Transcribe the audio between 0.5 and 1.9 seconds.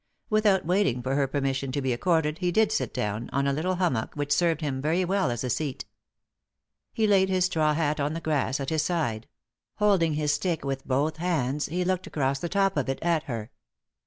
waiting for her permission to